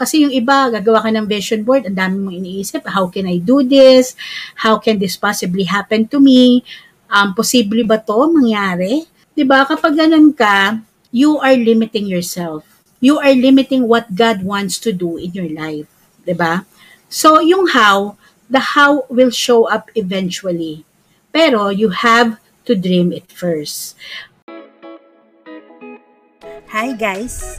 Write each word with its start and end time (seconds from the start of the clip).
Kasi 0.00 0.24
yung 0.24 0.32
iba, 0.32 0.72
gagawa 0.72 1.04
ka 1.04 1.12
ng 1.12 1.28
vision 1.28 1.60
board, 1.60 1.84
ang 1.84 1.92
dami 1.92 2.16
mong 2.16 2.36
iniisip, 2.40 2.88
how 2.88 3.04
can 3.12 3.28
I 3.28 3.36
do 3.36 3.60
this? 3.60 4.16
How 4.56 4.80
can 4.80 4.96
this 4.96 5.20
possibly 5.20 5.68
happen 5.68 6.08
to 6.08 6.16
me? 6.16 6.64
Um, 7.12 7.36
posible 7.36 7.84
ba 7.84 8.00
to 8.00 8.32
mangyari? 8.32 9.04
ba 9.44 9.68
Kapag 9.68 10.00
ganun 10.00 10.32
ka, 10.32 10.80
you 11.12 11.36
are 11.36 11.52
limiting 11.52 12.08
yourself. 12.08 12.64
You 13.04 13.20
are 13.20 13.36
limiting 13.36 13.84
what 13.84 14.16
God 14.16 14.40
wants 14.40 14.80
to 14.88 14.92
do 14.96 15.20
in 15.20 15.36
your 15.36 15.52
life. 15.52 15.88
ba 16.24 16.64
So, 17.12 17.44
yung 17.44 17.76
how, 17.76 18.16
the 18.48 18.72
how 18.72 19.04
will 19.12 19.32
show 19.32 19.68
up 19.68 19.92
eventually. 19.92 20.88
Pero 21.28 21.68
you 21.68 21.92
have 21.92 22.40
to 22.64 22.72
dream 22.72 23.12
it 23.12 23.28
first. 23.28 24.00
Hi 26.70 26.94
guys, 26.94 27.58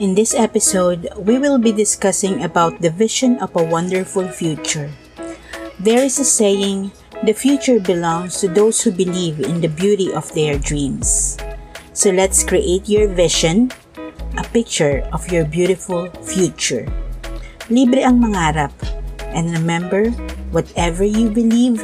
In 0.00 0.16
this 0.16 0.32
episode, 0.32 1.12
we 1.20 1.36
will 1.36 1.60
be 1.60 1.76
discussing 1.76 2.40
about 2.40 2.80
the 2.80 2.88
vision 2.88 3.36
of 3.44 3.52
a 3.52 3.60
wonderful 3.60 4.24
future. 4.32 4.88
There 5.76 6.00
is 6.00 6.16
a 6.16 6.24
saying, 6.24 6.96
the 7.20 7.36
future 7.36 7.76
belongs 7.76 8.40
to 8.40 8.48
those 8.48 8.80
who 8.80 8.96
believe 8.96 9.44
in 9.44 9.60
the 9.60 9.68
beauty 9.68 10.08
of 10.08 10.32
their 10.32 10.56
dreams. 10.56 11.36
So 11.92 12.08
let's 12.16 12.40
create 12.40 12.88
your 12.88 13.12
vision, 13.12 13.76
a 14.40 14.44
picture 14.56 15.04
of 15.12 15.28
your 15.28 15.44
beautiful 15.44 16.08
future. 16.24 16.88
Libre 17.68 18.00
ang 18.00 18.24
mangarap. 18.24 18.72
And 19.36 19.52
remember, 19.52 20.08
whatever 20.48 21.04
you 21.04 21.28
believe, 21.28 21.76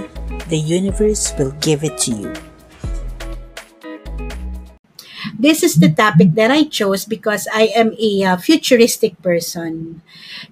the 0.49 0.57
universe 0.57 1.37
will 1.37 1.53
give 1.61 1.85
it 1.85 2.01
to 2.09 2.17
you. 2.17 2.33
This 5.35 5.63
is 5.63 5.77
the 5.77 5.91
topic 5.91 6.35
that 6.35 6.51
I 6.51 6.65
chose 6.65 7.05
because 7.05 7.49
I 7.53 7.73
am 7.75 7.97
a 7.99 8.25
uh, 8.25 8.37
futuristic 8.37 9.21
person. 9.23 10.03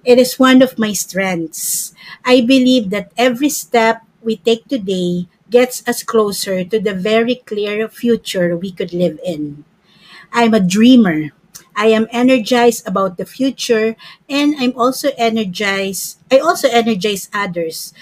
It 0.03 0.19
is 0.19 0.39
one 0.39 0.61
of 0.61 0.79
my 0.79 0.93
strengths. 0.93 1.93
I 2.25 2.41
believe 2.41 2.89
that 2.89 3.11
every 3.17 3.49
step 3.49 4.01
we 4.21 4.37
take 4.37 4.67
today 4.67 5.27
gets 5.49 5.85
us 5.87 6.03
closer 6.03 6.63
to 6.65 6.79
the 6.79 6.93
very 6.93 7.35
clear 7.45 7.87
future 7.87 8.57
we 8.57 8.71
could 8.71 8.91
live 8.93 9.19
in. 9.23 9.63
I'm 10.33 10.53
a 10.53 10.59
dreamer. 10.59 11.31
I 11.75 11.87
am 11.93 12.07
energized 12.11 12.87
about 12.87 13.17
the 13.17 13.25
future 13.25 13.95
and 14.29 14.55
I'm 14.59 14.73
also 14.77 15.11
energized. 15.17 16.19
I 16.31 16.39
also 16.39 16.69
energize 16.69 17.29
others 17.33 17.93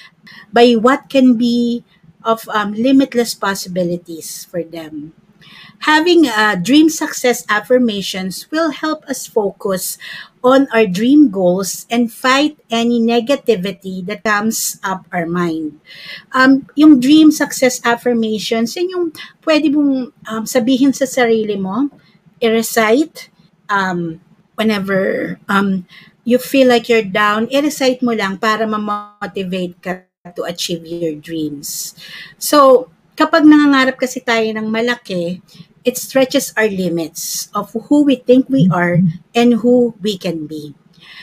by 0.53 0.73
what 0.73 1.09
can 1.09 1.35
be 1.37 1.83
of 2.23 2.47
um, 2.49 2.73
limitless 2.73 3.35
possibilities 3.35 4.45
for 4.45 4.63
them. 4.63 5.13
Having 5.83 6.31
uh, 6.31 6.55
dream 6.63 6.87
success 6.87 7.43
affirmations 7.51 8.47
will 8.51 8.71
help 8.71 9.03
us 9.03 9.27
focus 9.27 9.99
on 10.43 10.67
our 10.71 10.87
dream 10.87 11.27
goals 11.27 11.87
and 11.91 12.11
fight 12.11 12.55
any 12.71 13.03
negativity 13.03 13.99
that 14.07 14.23
comes 14.23 14.79
up 14.83 15.03
our 15.11 15.27
mind. 15.27 15.79
Um, 16.31 16.67
yung 16.75 16.99
dream 16.99 17.31
success 17.31 17.83
affirmations, 17.83 18.75
yun 18.75 18.91
yung 18.91 19.05
pwede 19.43 19.75
mong 19.75 20.15
um, 20.27 20.43
sabihin 20.47 20.95
sa 20.95 21.03
sarili 21.03 21.59
mo, 21.59 21.91
i-recite 22.39 23.27
um, 23.67 24.23
whenever 24.55 25.35
um, 25.51 25.83
you 26.23 26.39
feel 26.39 26.67
like 26.67 26.87
you're 26.87 27.03
down, 27.03 27.51
i-recite 27.51 27.99
mo 27.99 28.15
lang 28.15 28.39
para 28.39 28.63
ma-motivate 28.63 29.75
ka 29.83 30.07
to 30.31 30.47
achieve 30.47 30.87
your 30.87 31.19
dreams. 31.19 31.95
So, 32.39 32.87
kapag 33.15 33.45
nangangarap 33.45 33.97
kasi 33.97 34.19
tayo 34.21 34.45
ng 34.53 34.67
malaki, 34.69 35.41
it 35.83 35.97
stretches 35.97 36.53
our 36.55 36.67
limits 36.67 37.51
of 37.53 37.71
who 37.89 38.03
we 38.03 38.15
think 38.15 38.47
we 38.47 38.69
are 38.71 38.99
and 39.35 39.59
who 39.59 39.93
we 40.01 40.17
can 40.17 40.47
be. 40.47 40.73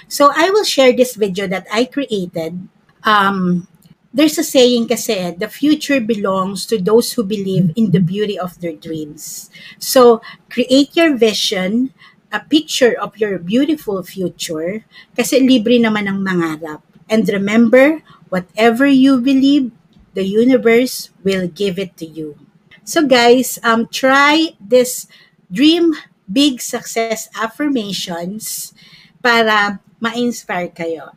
So 0.08 0.30
I 0.34 0.50
will 0.50 0.64
share 0.64 0.92
this 0.92 1.16
video 1.16 1.46
that 1.48 1.66
I 1.72 1.86
created. 1.86 2.68
Um, 3.04 3.66
there's 4.12 4.38
a 4.38 4.44
saying 4.44 4.88
kasi, 4.88 5.34
the 5.38 5.48
future 5.48 6.00
belongs 6.00 6.66
to 6.66 6.78
those 6.78 7.12
who 7.12 7.24
believe 7.24 7.72
in 7.76 7.90
the 7.90 8.02
beauty 8.02 8.38
of 8.38 8.58
their 8.60 8.74
dreams. 8.74 9.50
So 9.78 10.20
create 10.50 10.96
your 10.96 11.16
vision, 11.16 11.94
a 12.32 12.40
picture 12.40 12.94
of 12.98 13.16
your 13.18 13.38
beautiful 13.38 14.02
future, 14.02 14.84
kasi 15.16 15.40
libre 15.40 15.78
naman 15.78 16.10
ang 16.10 16.20
mangarap. 16.26 16.82
And 17.10 17.26
remember, 17.26 18.02
whatever 18.28 18.86
you 18.86 19.18
believe, 19.18 19.72
the 20.14 20.24
universe 20.24 21.10
will 21.22 21.48
give 21.48 21.78
it 21.78 21.96
to 21.98 22.06
you. 22.06 22.36
So 22.84 23.06
guys, 23.06 23.58
um, 23.62 23.86
try 23.88 24.56
this 24.58 25.06
Dream 25.52 25.94
Big 26.30 26.60
Success 26.60 27.28
Affirmations 27.34 28.74
para 29.22 29.78
ma-inspire 30.00 30.72
kayo. 30.72 31.14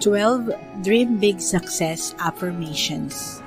12 0.00 0.84
Dream 0.84 1.16
Big 1.16 1.40
Success 1.40 2.12
Affirmations 2.20 3.40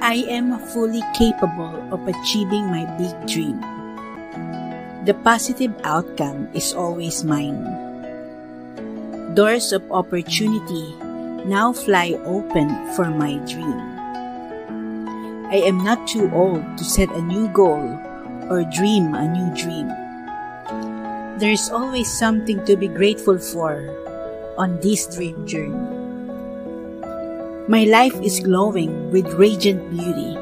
I 0.00 0.24
am 0.32 0.56
fully 0.72 1.04
capable 1.12 1.76
of 1.92 2.00
achieving 2.08 2.72
my 2.72 2.88
big 2.96 3.12
dream. 3.28 3.60
The 5.04 5.12
positive 5.12 5.76
outcome 5.84 6.48
is 6.56 6.72
always 6.72 7.22
mine. 7.22 7.68
Doors 9.36 9.76
of 9.76 9.84
opportunity 9.92 10.96
now 11.46 11.72
fly 11.72 12.18
open 12.24 12.68
for 12.94 13.10
my 13.10 13.36
dream. 13.48 13.80
I 15.50 15.62
am 15.66 15.82
not 15.82 16.06
too 16.06 16.30
old 16.32 16.62
to 16.78 16.84
set 16.84 17.10
a 17.10 17.22
new 17.22 17.48
goal 17.48 17.98
or 18.50 18.64
dream 18.70 19.14
a 19.14 19.26
new 19.26 19.48
dream. 19.54 19.88
There 21.38 21.50
is 21.50 21.70
always 21.70 22.06
something 22.06 22.64
to 22.66 22.76
be 22.76 22.88
grateful 22.88 23.38
for 23.38 23.88
on 24.58 24.78
this 24.80 25.06
dream 25.06 25.46
journey. 25.46 25.88
My 27.68 27.84
life 27.84 28.14
is 28.20 28.40
glowing 28.40 29.10
with 29.10 29.26
radiant 29.34 29.90
beauty, 29.90 30.36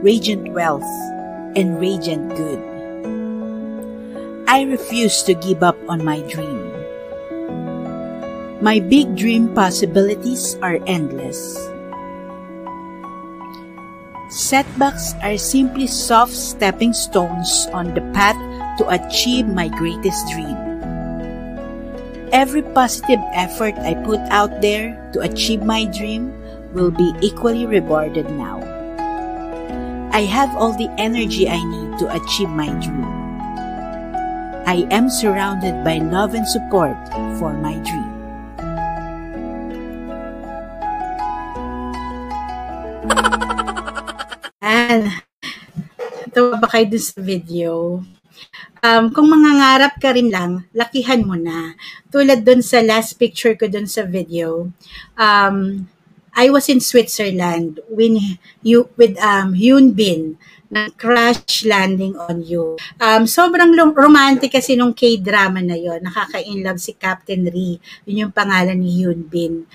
radiant 0.00 0.52
wealth, 0.52 0.86
and 1.56 1.80
radiant 1.80 2.36
good. 2.36 2.60
I 4.46 4.62
refuse 4.62 5.22
to 5.24 5.34
give 5.34 5.62
up 5.62 5.76
on 5.88 6.04
my 6.04 6.20
dream. 6.30 6.57
My 8.58 8.82
big 8.82 9.14
dream 9.14 9.54
possibilities 9.54 10.58
are 10.66 10.82
endless. 10.90 11.54
Setbacks 14.34 15.14
are 15.22 15.38
simply 15.38 15.86
soft 15.86 16.34
stepping 16.34 16.92
stones 16.92 17.70
on 17.70 17.94
the 17.94 18.02
path 18.10 18.34
to 18.82 18.88
achieve 18.90 19.46
my 19.46 19.70
greatest 19.70 20.26
dream. 20.34 20.58
Every 22.34 22.66
positive 22.74 23.22
effort 23.30 23.78
I 23.78 23.94
put 24.02 24.18
out 24.34 24.60
there 24.60 24.90
to 25.14 25.20
achieve 25.22 25.62
my 25.62 25.86
dream 25.86 26.34
will 26.74 26.90
be 26.90 27.14
equally 27.22 27.64
rewarded 27.64 28.28
now. 28.34 28.58
I 30.10 30.26
have 30.26 30.50
all 30.58 30.74
the 30.74 30.90
energy 30.98 31.48
I 31.48 31.62
need 31.62 32.02
to 32.02 32.10
achieve 32.10 32.50
my 32.50 32.74
dream. 32.82 33.06
I 34.66 34.82
am 34.90 35.08
surrounded 35.08 35.84
by 35.84 36.02
love 36.02 36.34
and 36.34 36.46
support 36.46 36.98
for 37.38 37.54
my 37.54 37.78
dream. 37.86 38.07
Kayo 46.78 46.94
dun 46.94 47.02
sa 47.02 47.18
video? 47.18 47.72
Um, 48.86 49.10
kung 49.10 49.26
mangangarap 49.26 49.98
ka 49.98 50.14
rin 50.14 50.30
lang, 50.30 50.70
lakihan 50.70 51.26
mo 51.26 51.34
na. 51.34 51.74
Tulad 52.14 52.46
dun 52.46 52.62
sa 52.62 52.78
last 52.86 53.18
picture 53.18 53.58
ko 53.58 53.66
dun 53.66 53.90
sa 53.90 54.06
video, 54.06 54.70
um, 55.18 55.90
I 56.38 56.54
was 56.54 56.70
in 56.70 56.78
Switzerland 56.78 57.82
when 57.90 58.38
you 58.62 58.86
with 58.94 59.18
um 59.18 59.58
Hyun 59.58 59.98
Bin 59.98 60.38
na 60.70 60.86
crash 60.94 61.66
landing 61.66 62.14
on 62.14 62.46
you. 62.46 62.78
Um, 63.02 63.26
sobrang 63.26 63.74
romantic 63.98 64.54
kasi 64.54 64.78
nung 64.78 64.94
K-drama 64.94 65.58
na 65.58 65.74
yon 65.74 66.06
Nakaka-inlove 66.06 66.78
si 66.78 66.94
Captain 66.94 67.42
Ri. 67.50 67.82
Yun 68.06 68.30
yung 68.30 68.34
pangalan 68.36 68.78
ni 68.78 69.02
Hyun 69.02 69.26
Bin. 69.26 69.66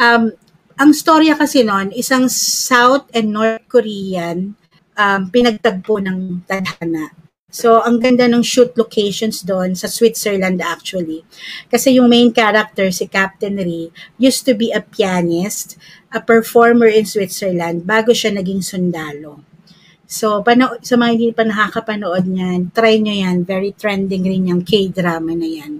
Um, 0.00 0.32
ang 0.80 0.96
storya 0.96 1.36
kasi 1.36 1.68
noon, 1.68 1.92
isang 1.92 2.32
South 2.32 3.12
and 3.12 3.36
North 3.36 3.60
Korean 3.68 4.56
um, 4.96 5.28
pinagtagpo 5.30 6.00
ng 6.02 6.42
tadhana. 6.48 7.12
So, 7.46 7.80
ang 7.80 8.02
ganda 8.02 8.26
ng 8.26 8.42
shoot 8.42 8.74
locations 8.76 9.40
doon 9.40 9.78
sa 9.78 9.86
Switzerland 9.88 10.60
actually. 10.60 11.24
Kasi 11.70 11.96
yung 11.96 12.10
main 12.10 12.34
character, 12.34 12.90
si 12.90 13.06
Captain 13.06 13.56
Ri, 13.56 13.94
used 14.18 14.44
to 14.44 14.52
be 14.52 14.74
a 14.74 14.82
pianist, 14.82 15.78
a 16.12 16.20
performer 16.20 16.90
in 16.90 17.06
Switzerland 17.06 17.86
bago 17.86 18.12
siya 18.12 18.34
naging 18.34 18.60
sundalo. 18.60 19.40
So, 20.04 20.42
pano- 20.42 20.78
sa 20.82 21.00
mga 21.00 21.10
hindi 21.16 21.30
pa 21.32 21.48
nakakapanood 21.48 22.28
niyan, 22.28 22.76
try 22.76 22.98
nyo 23.00 23.14
yan. 23.14 23.42
Very 23.48 23.72
trending 23.72 24.26
rin 24.26 24.50
yung 24.50 24.62
K-drama 24.62 25.32
na 25.32 25.48
yan. 25.48 25.72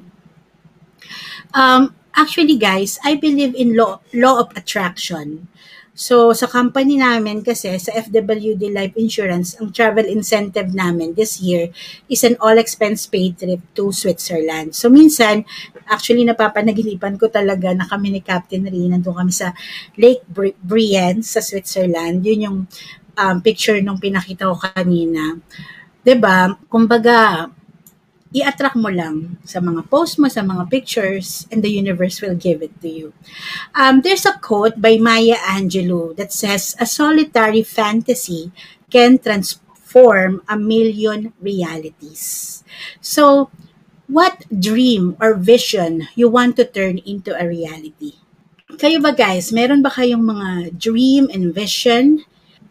Um, 1.53 1.95
actually 2.17 2.57
guys, 2.57 2.99
I 3.05 3.15
believe 3.21 3.55
in 3.55 3.77
law, 3.77 4.01
law 4.17 4.41
of 4.43 4.51
attraction. 4.57 5.47
So, 5.97 6.37
sa 6.37 6.45
company 6.45 7.01
namin 7.01 7.41
kasi, 7.41 7.73
sa 7.81 7.89
FWD 7.97 8.69
Life 8.69 9.01
Insurance, 9.01 9.57
ang 9.57 9.73
travel 9.73 10.05
incentive 10.05 10.77
namin 10.77 11.17
this 11.17 11.41
year 11.41 11.73
is 12.13 12.21
an 12.21 12.37
all-expense 12.37 13.09
paid 13.09 13.41
trip 13.41 13.65
to 13.73 13.89
Switzerland. 13.97 14.77
So, 14.77 14.93
minsan, 14.93 15.49
actually, 15.89 16.29
napapanaginipan 16.29 17.17
ko 17.17 17.33
talaga 17.33 17.73
na 17.73 17.89
kami 17.89 18.13
ni 18.13 18.21
Captain 18.21 18.69
Rin, 18.69 18.93
nandun 18.93 19.17
kami 19.17 19.33
sa 19.33 19.57
Lake 19.97 20.21
Brienne 20.61 21.25
sa 21.25 21.41
Switzerland. 21.41 22.21
Yun 22.21 22.41
yung 22.45 22.59
um, 23.17 23.37
picture 23.41 23.81
nung 23.81 23.97
pinakita 23.97 24.53
ko 24.53 24.57
kanina. 24.61 25.41
'Di 26.05 26.15
ba? 26.21 26.53
Kumbaga, 26.69 27.49
i-attract 28.37 28.77
mo 28.77 28.93
lang 28.93 29.41
sa 29.49 29.65
mga 29.65 29.89
post 29.89 30.21
mo, 30.21 30.29
sa 30.29 30.45
mga 30.45 30.69
pictures, 30.69 31.49
and 31.49 31.65
the 31.65 31.73
universe 31.73 32.21
will 32.21 32.37
give 32.37 32.61
it 32.61 32.75
to 32.85 32.89
you. 32.89 33.17
Um, 33.73 34.05
there's 34.05 34.29
a 34.29 34.37
quote 34.37 34.77
by 34.77 35.01
Maya 35.01 35.41
Angelou 35.49 36.13
that 36.21 36.37
says, 36.37 36.77
A 36.77 36.85
solitary 36.85 37.65
fantasy 37.65 38.53
can 38.93 39.17
transform 39.17 40.45
a 40.45 40.61
million 40.61 41.33
realities. 41.41 42.61
So, 43.01 43.49
what 44.05 44.45
dream 44.53 45.17
or 45.17 45.35
vision 45.35 46.13
you 46.13 46.29
want 46.29 46.61
to 46.61 46.69
turn 46.69 47.01
into 47.09 47.33
a 47.33 47.49
reality? 47.49 48.21
Kayo 48.77 49.01
ba 49.01 49.17
guys, 49.17 49.49
meron 49.49 49.81
ba 49.81 49.89
kayong 49.89 50.21
mga 50.21 50.77
dream 50.77 51.33
and 51.33 51.57
vision? 51.57 52.21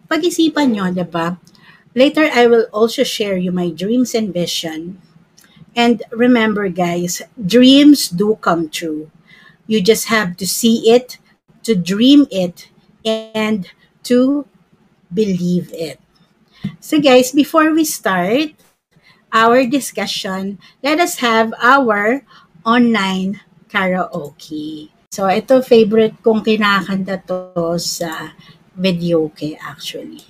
Pag-isipan 0.06 0.78
nyo, 0.78 0.94
diba? 0.94 1.42
Later, 1.96 2.28
I 2.30 2.46
will 2.46 2.68
also 2.76 3.08
share 3.08 3.40
you 3.40 3.56
my 3.56 3.72
dreams 3.72 4.14
and 4.14 4.30
vision 4.30 5.02
And 5.76 6.02
remember, 6.12 6.70
guys, 6.70 7.22
dreams 7.36 8.08
do 8.08 8.40
come 8.40 8.70
true. 8.72 9.12
You 9.68 9.84
just 9.84 10.08
have 10.08 10.38
to 10.38 10.48
see 10.48 10.90
it, 10.90 11.20
to 11.64 11.76
dream 11.76 12.28
it, 12.32 12.72
and 13.04 13.68
to 14.08 14.48
believe 15.14 15.70
it. 15.76 16.00
So, 16.80 17.02
guys, 17.02 17.32
before 17.32 17.76
we 17.76 17.84
start 17.84 18.56
our 19.34 19.68
discussion, 19.68 20.58
let 20.82 21.00
us 21.00 21.20
have 21.20 21.54
our 21.60 22.24
online 22.64 23.42
karaoke. 23.68 24.90
So, 25.12 25.28
ito 25.28 25.62
favorite 25.62 26.16
kong 26.24 26.42
kinakanta 26.44 27.20
to 27.28 27.76
sa 27.76 28.32
video 28.76 29.28
kay 29.36 29.60
actually. 29.60 30.24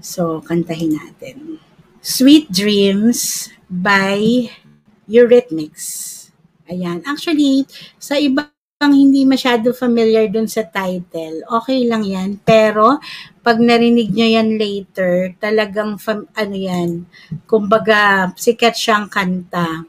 So, 0.00 0.40
kantahin 0.40 0.96
natin. 0.96 1.60
Sweet 2.00 2.48
Dreams 2.48 3.50
by 3.68 4.48
Eurythmics. 5.08 6.14
Ayan. 6.68 7.00
Actually, 7.08 7.64
sa 7.96 8.20
iba 8.20 8.52
pang 8.78 8.94
hindi 8.94 9.26
masyado 9.26 9.74
familiar 9.74 10.30
dun 10.30 10.46
sa 10.46 10.62
title, 10.62 11.42
okay 11.50 11.82
lang 11.88 12.06
yan. 12.06 12.38
Pero, 12.46 13.02
pag 13.42 13.58
narinig 13.58 14.14
nyo 14.14 14.28
yan 14.38 14.54
later, 14.54 15.34
talagang, 15.42 15.98
fam- 15.98 16.30
ano 16.38 16.54
yan, 16.54 17.02
kumbaga, 17.50 18.30
sikat 18.38 18.78
siyang 18.78 19.10
kanta. 19.10 19.82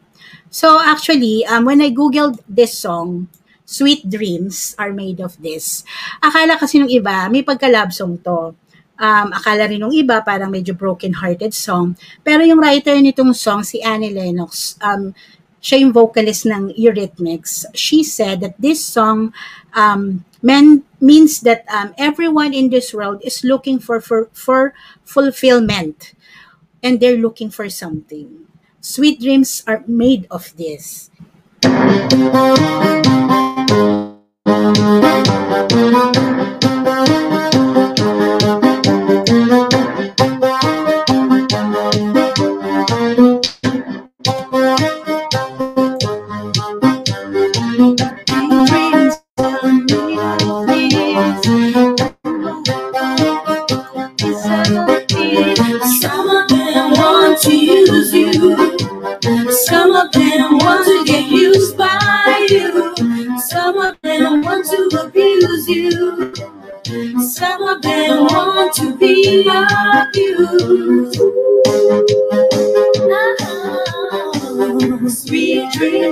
So, 0.49 0.81
actually, 0.81 1.45
um, 1.45 1.69
when 1.69 1.85
I 1.85 1.93
googled 1.93 2.41
this 2.49 2.73
song, 2.81 3.29
Sweet 3.69 4.09
Dreams 4.09 4.73
are 4.81 4.89
made 4.89 5.21
of 5.21 5.37
this. 5.37 5.85
Akala 6.25 6.57
kasi 6.57 6.81
nung 6.81 6.89
iba, 6.89 7.29
may 7.29 7.45
pagka-love 7.45 7.93
song 7.93 8.17
to. 8.25 8.57
Um, 8.99 9.31
akala 9.31 9.71
rin 9.71 9.79
nung 9.79 9.95
iba, 9.95 10.19
parang 10.19 10.51
medyo 10.51 10.75
broken-hearted 10.75 11.55
song. 11.55 11.95
Pero 12.19 12.43
yung 12.43 12.59
writer 12.59 12.99
nitong 12.99 13.31
song, 13.31 13.63
si 13.63 13.79
Annie 13.79 14.11
Lennox, 14.11 14.75
um, 14.83 15.15
siya 15.63 15.79
yung 15.79 15.95
vocalist 15.95 16.43
ng 16.47 16.75
Eurythmics. 16.75 17.63
She 17.71 18.03
said 18.03 18.43
that 18.43 18.59
this 18.59 18.83
song 18.83 19.31
um, 19.71 20.23
men, 20.43 20.83
means 20.99 21.39
that 21.47 21.63
um, 21.71 21.95
everyone 21.97 22.53
in 22.53 22.69
this 22.69 22.93
world 22.93 23.23
is 23.23 23.43
looking 23.43 23.79
for, 23.79 23.99
for, 23.99 24.27
for 24.35 24.75
fulfillment. 25.03 26.13
And 26.83 26.99
they're 26.99 27.19
looking 27.19 27.49
for 27.51 27.67
something. 27.67 28.47
Sweet 28.79 29.19
dreams 29.19 29.63
are 29.67 29.83
made 29.87 30.27
of 30.31 30.55
this. 30.55 31.11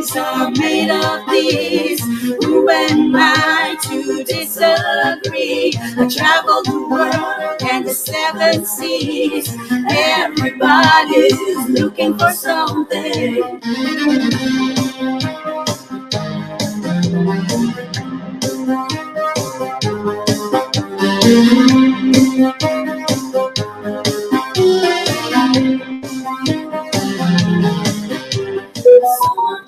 Sweet 0.07 0.19
are 0.21 0.51
made 0.51 0.91
of 0.91 1.29
these. 1.29 2.03
Who 2.45 2.69
am 2.69 3.15
I 3.15 3.77
to 3.83 4.23
disagree? 4.23 5.73
I 5.77 6.07
travel 6.07 6.63
the 6.63 6.87
world 6.89 7.61
and 7.71 7.85
the 7.87 7.93
seven 7.93 8.65
seas. 8.65 9.55
Everybody's 9.89 11.69
looking 11.69 12.17
for 12.17 12.31
something. 12.31 13.61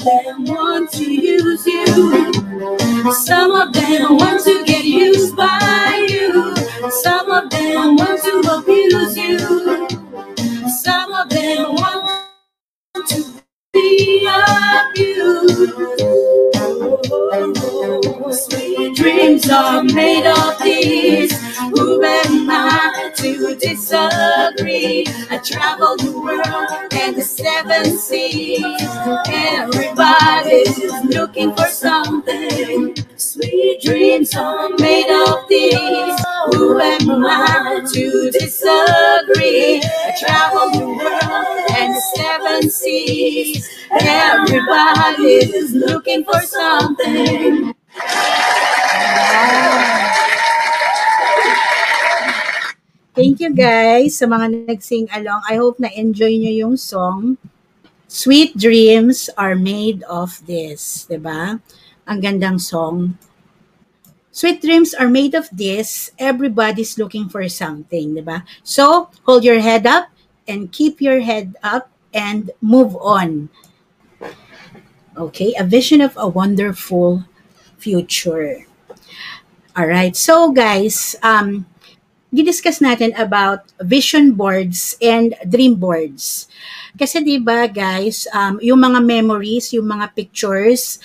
Them 0.10 0.46
want 0.46 0.92
to 0.94 1.06
use 1.13 1.66
you. 1.68 2.34
Some 3.13 3.51
of 3.51 3.74
them 3.74 4.18
want 4.18 4.44
to 4.46 4.63
get 4.66 4.86
used 4.86 5.36
by 5.36 6.08
you. 6.10 6.56
Some 7.04 7.32
of 7.32 7.50
them 7.51 7.98
want 7.98 8.24
to 8.24 8.58
abuse 8.58 9.18
you. 9.18 9.39
Some 10.84 11.13
of 11.13 11.30
them 11.30 11.75
want 11.75 12.24
to 13.10 13.25
be 13.74 14.28
abused. 14.28 15.74
Oh, 17.42 18.32
sweet 18.32 18.96
dreams 18.98 19.50
are 19.50 19.84
made 19.84 20.28
of 20.28 20.60
disagree? 24.60 25.06
I 25.30 25.38
travel 25.39 25.98
the 25.98 26.12
world 26.12 26.94
and 26.94 27.16
the 27.16 27.22
seven 27.22 27.86
seas. 27.98 28.82
Everybody's 29.28 31.06
looking 31.06 31.56
for 31.56 31.68
something. 31.68 32.96
Sweet 33.16 33.82
dreams 33.82 34.36
are 34.36 34.70
made 34.80 35.10
of 35.28 35.48
these. 35.50 36.20
Who 36.54 36.80
am 36.80 37.25
I 37.25 37.86
to 37.94 38.32
disagree? 38.32 39.82
I 39.84 40.16
travel 40.20 40.72
the 40.72 40.86
world 40.88 41.72
and 41.78 41.96
the 41.96 42.01
seven 42.16 42.70
seas. 42.70 43.70
Everybody's 43.92 45.74
looking 45.74 46.24
for 46.24 46.39
something. 46.42 47.74
Thank 53.19 53.43
you 53.43 53.51
guys 53.51 54.15
sa 54.15 54.31
mga 54.31 54.63
nag-sing 54.63 55.11
along. 55.11 55.43
I 55.43 55.59
hope 55.59 55.75
na-enjoy 55.75 56.39
nyo 56.39 56.53
yung 56.55 56.77
song. 56.79 57.35
Sweet 58.07 58.55
dreams 58.55 59.27
are 59.35 59.59
made 59.59 60.07
of 60.07 60.39
this. 60.47 61.03
ba? 61.11 61.59
Ang 62.07 62.19
gandang 62.23 62.63
song. 62.63 63.19
Sweet 64.31 64.63
dreams 64.63 64.95
are 64.95 65.11
made 65.11 65.35
of 65.35 65.51
this. 65.51 66.15
Everybody's 66.15 66.95
looking 66.95 67.27
for 67.27 67.43
something, 67.51 68.23
ba? 68.23 68.47
So, 68.63 69.11
hold 69.27 69.43
your 69.43 69.59
head 69.59 69.83
up 69.83 70.07
and 70.47 70.71
keep 70.71 71.03
your 71.03 71.19
head 71.19 71.59
up 71.59 71.91
and 72.15 72.55
move 72.63 72.95
on. 73.03 73.51
Okay, 75.19 75.51
a 75.59 75.67
vision 75.67 75.99
of 75.99 76.15
a 76.15 76.31
wonderful 76.31 77.27
future. 77.75 78.63
All 79.75 79.88
right. 79.88 80.15
So 80.15 80.51
guys, 80.51 81.15
um 81.23 81.68
didiscuss 82.29 82.77
natin 82.81 83.13
about 83.17 83.65
vision 83.81 84.38
boards 84.38 84.93
and 85.01 85.33
dream 85.50 85.75
boards. 85.75 86.45
Kasi 86.93 87.21
'di 87.25 87.41
ba 87.41 87.65
guys, 87.65 88.29
um 88.33 88.62
yung 88.62 88.81
mga 88.81 89.01
memories, 89.01 89.74
yung 89.74 89.89
mga 89.89 90.13
pictures, 90.13 91.01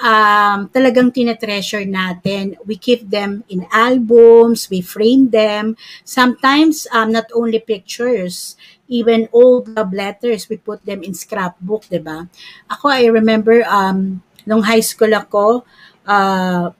um, 0.00 0.68
talagang 0.68 1.12
tinetreasure 1.12 1.84
natin. 1.88 2.56
We 2.68 2.76
keep 2.76 3.08
them 3.08 3.44
in 3.48 3.64
albums, 3.72 4.68
we 4.68 4.80
frame 4.84 5.32
them. 5.32 5.76
Sometimes, 6.04 6.84
um, 6.92 7.12
not 7.12 7.28
only 7.32 7.60
pictures, 7.60 8.56
even 8.88 9.28
old 9.32 9.68
love 9.72 9.92
letters, 9.92 10.48
we 10.48 10.60
put 10.60 10.84
them 10.84 11.02
in 11.02 11.16
scrapbook, 11.16 11.88
di 11.88 12.00
ba? 12.00 12.28
Ako, 12.70 12.92
I 12.92 13.08
remember, 13.08 13.64
um, 13.66 14.20
nung 14.46 14.62
high 14.62 14.84
school 14.84 15.10
ako, 15.10 15.64
uh, 16.06 16.70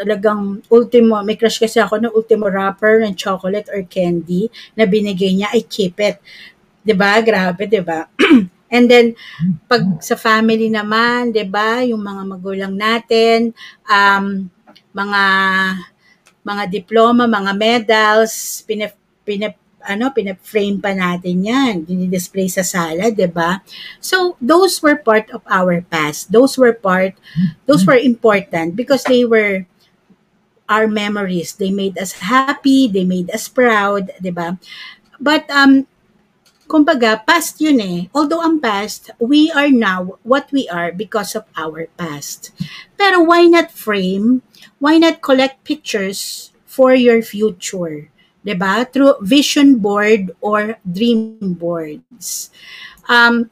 talagang 0.00 0.64
ultimo, 0.72 1.20
may 1.20 1.36
crush 1.36 1.60
kasi 1.60 1.76
ako 1.76 2.00
ng 2.00 2.14
ultimo 2.16 2.48
wrapper 2.48 3.04
ng 3.04 3.12
chocolate 3.12 3.68
or 3.68 3.84
candy 3.84 4.48
na 4.72 4.88
binigay 4.88 5.36
niya, 5.36 5.52
I 5.52 5.60
keep 5.68 6.00
it. 6.00 6.16
'Di 6.80 6.96
ba? 6.96 7.20
Grabe, 7.20 7.68
'di 7.68 7.84
ba? 7.84 8.08
And 8.74 8.86
then 8.88 9.12
pag 9.68 9.84
sa 10.00 10.16
family 10.16 10.72
naman, 10.72 11.36
'di 11.36 11.44
ba, 11.44 11.84
yung 11.84 12.00
mga 12.00 12.22
magulang 12.24 12.72
natin, 12.72 13.52
um 13.84 14.48
mga 14.96 15.22
mga 16.40 16.64
diploma, 16.72 17.28
mga 17.28 17.52
medals, 17.52 18.64
pinip, 18.64 18.96
pinip 19.28 19.54
ano, 19.80 20.12
pinap-frame 20.12 20.76
pa 20.76 20.92
natin 20.92 21.40
yan. 21.40 21.74
Dinidisplay 21.88 22.52
sa 22.52 22.60
sala, 22.60 23.08
'di 23.08 23.28
ba? 23.32 23.64
So, 24.00 24.36
those 24.40 24.80
were 24.84 24.96
part 25.00 25.32
of 25.32 25.40
our 25.48 25.80
past. 25.88 26.28
Those 26.28 26.60
were 26.60 26.76
part, 26.76 27.16
those 27.64 27.88
were 27.88 27.96
important 27.96 28.76
because 28.76 29.04
they 29.08 29.24
were 29.24 29.64
our 30.70 30.86
memories. 30.86 31.58
They 31.58 31.74
made 31.74 31.98
us 31.98 32.22
happy, 32.22 32.86
they 32.86 33.02
made 33.02 33.28
us 33.34 33.50
proud, 33.50 34.14
'di 34.22 34.30
ba? 34.30 34.54
But 35.18 35.50
um 35.50 35.90
kumbaga, 36.70 37.18
past 37.26 37.58
yun 37.58 37.82
eh. 37.82 37.98
Although 38.14 38.46
ang 38.46 38.62
past, 38.62 39.10
we 39.18 39.50
are 39.50 39.74
now 39.74 40.22
what 40.22 40.46
we 40.54 40.70
are 40.70 40.94
because 40.94 41.34
of 41.34 41.42
our 41.58 41.90
past. 41.98 42.54
Pero 42.94 43.26
why 43.26 43.50
not 43.50 43.74
frame? 43.74 44.46
Why 44.78 45.02
not 45.02 45.18
collect 45.18 45.66
pictures 45.66 46.54
for 46.64 46.94
your 46.94 47.20
future? 47.26 48.06
'di 48.46 48.54
ba? 48.56 48.86
Through 48.86 49.20
vision 49.20 49.82
board 49.82 50.32
or 50.40 50.78
dream 50.86 51.36
boards. 51.58 52.54
Um, 53.10 53.50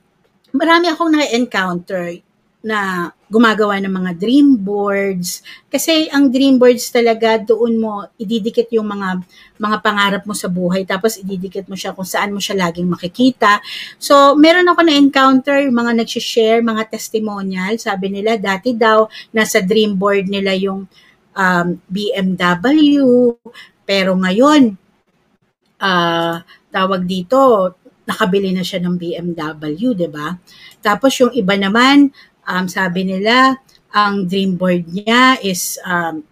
marami 0.55 0.89
akong 0.89 1.13
na-encounter 1.13 2.23
na 2.65 3.13
gumagawa 3.29 3.77
ng 3.85 3.93
mga 3.93 4.13
dream 4.17 4.57
boards. 4.57 5.45
Kasi 5.69 6.09
ang 6.09 6.33
dream 6.33 6.57
boards 6.57 6.89
talaga 6.89 7.37
doon 7.37 7.77
mo 7.77 7.93
ididikit 8.17 8.73
yung 8.73 8.89
mga 8.89 9.21
mga 9.61 9.77
pangarap 9.85 10.23
mo 10.25 10.33
sa 10.33 10.49
buhay. 10.49 10.89
Tapos 10.89 11.21
ididikit 11.21 11.69
mo 11.69 11.77
siya 11.77 11.93
kung 11.93 12.09
saan 12.09 12.33
mo 12.33 12.41
siya 12.41 12.57
laging 12.69 12.89
makikita. 12.89 13.61
So 14.01 14.33
meron 14.35 14.67
ako 14.73 14.81
na 14.83 14.97
encounter 14.97 15.61
mga 15.69 15.93
nagshi-share 16.03 16.65
mga 16.65 16.89
testimonial. 16.89 17.77
Sabi 17.77 18.09
nila 18.09 18.41
dati 18.41 18.73
daw 18.73 19.07
nasa 19.37 19.61
dream 19.61 19.95
board 20.01 20.27
nila 20.33 20.57
yung 20.57 20.89
um, 21.37 21.69
BMW 21.87 23.05
pero 23.85 24.17
ngayon 24.17 24.73
uh, 25.85 26.37
tawag 26.73 27.05
dito 27.05 27.73
nakabili 28.09 28.57
na 28.57 28.65
siya 28.65 28.81
ng 28.81 28.97
BMW 28.97 29.93
'di 29.93 30.09
ba? 30.09 30.33
Tapos 30.81 31.13
yung 31.21 31.33
iba 31.37 31.53
naman 31.61 32.09
um, 32.49 32.64
sabi 32.67 33.05
nila, 33.05 33.61
ang 33.93 34.25
dream 34.25 34.57
board 34.57 34.88
niya 34.88 35.37
is 35.45 35.76
um, 35.85 36.25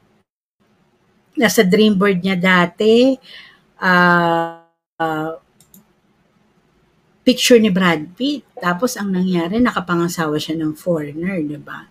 nasa 1.37 1.61
dream 1.63 2.01
board 2.01 2.25
niya 2.25 2.37
dati 2.41 3.17
uh, 3.81 4.65
uh, 4.97 5.33
picture 7.21 7.61
ni 7.61 7.69
Brad 7.69 8.17
Pitt. 8.17 8.49
Tapos 8.57 8.97
ang 8.97 9.13
nangyari, 9.13 9.61
nakapangasawa 9.61 10.41
siya 10.41 10.57
ng 10.57 10.73
foreigner, 10.73 11.45
di 11.45 11.61
ba? 11.61 11.85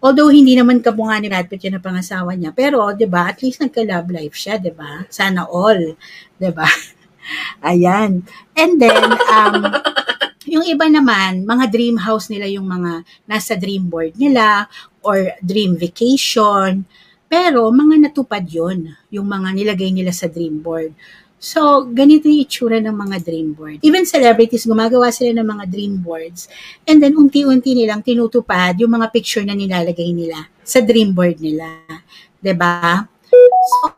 Although 0.00 0.32
hindi 0.32 0.56
naman 0.56 0.80
kabunga 0.80 1.20
ni 1.20 1.28
Brad 1.28 1.48
Pitt 1.48 1.68
yung 1.68 1.76
napangasawa 1.76 2.32
niya, 2.32 2.56
pero 2.56 2.88
'di 2.92 3.04
ba, 3.04 3.28
at 3.28 3.44
least 3.44 3.60
nagka-love 3.60 4.08
life 4.08 4.32
siya, 4.32 4.56
'di 4.56 4.72
ba? 4.72 5.04
Sana 5.12 5.44
all, 5.44 5.96
'di 6.40 6.50
ba? 6.56 6.64
Ayan. 7.68 8.24
And 8.56 8.80
then 8.80 9.12
um 9.28 9.60
yung 10.50 10.66
iba 10.66 10.90
naman, 10.90 11.46
mga 11.46 11.70
dream 11.70 11.96
house 12.02 12.26
nila 12.26 12.50
yung 12.50 12.66
mga 12.66 13.06
nasa 13.30 13.54
dream 13.54 13.86
board 13.86 14.18
nila 14.18 14.66
or 15.06 15.30
dream 15.38 15.78
vacation. 15.78 16.82
Pero 17.30 17.70
mga 17.70 18.10
natupad 18.10 18.42
yon 18.42 18.90
yung 19.14 19.30
mga 19.30 19.54
nilagay 19.54 19.94
nila 19.94 20.10
sa 20.10 20.26
dream 20.26 20.58
board. 20.58 20.90
So, 21.40 21.88
ganito 21.88 22.28
yung 22.28 22.44
itsura 22.44 22.82
ng 22.82 22.92
mga 22.92 23.16
dream 23.24 23.56
board. 23.56 23.80
Even 23.80 24.04
celebrities, 24.04 24.68
gumagawa 24.68 25.08
sila 25.08 25.40
ng 25.40 25.48
mga 25.48 25.64
dream 25.72 25.96
boards. 26.02 26.52
And 26.84 27.00
then, 27.00 27.16
unti-unti 27.16 27.72
nilang 27.72 28.04
tinutupad 28.04 28.76
yung 28.76 28.92
mga 28.92 29.08
picture 29.08 29.46
na 29.46 29.56
nilalagay 29.56 30.12
nila 30.12 30.50
sa 30.66 30.84
dream 30.84 31.16
board 31.16 31.40
nila. 31.40 31.80
ba? 31.88 32.44
Diba? 32.44 33.08
So, 33.30 33.94